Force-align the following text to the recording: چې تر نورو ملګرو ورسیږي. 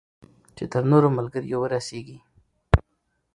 چې 0.55 0.63
تر 0.71 0.83
نورو 0.91 1.07
ملګرو 1.17 1.57
ورسیږي. 1.61 2.17